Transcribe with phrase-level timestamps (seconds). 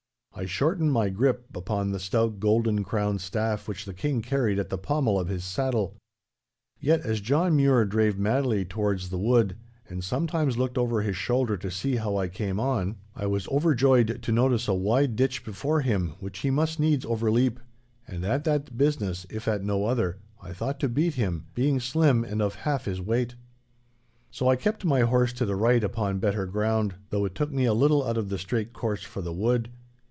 [0.33, 4.69] I shortened my grip upon the stout golden crowned staff which the King carried at
[4.69, 5.97] the pommel of his saddle.
[6.79, 9.55] Yet as John Mure drave madly towards the wood,
[9.87, 14.23] and sometimes looked over his shoulder to see how I came on, I was overjoyed
[14.23, 19.27] to notice a wide ditch before him which he must needs overleap—and at that business,
[19.29, 22.99] if at no other, I thought to beat him, being slim and of half his
[23.01, 23.35] weight.
[24.31, 27.65] So I kept my horse to the right upon better ground, though it took me
[27.65, 29.69] a little out of the straight course for the wood.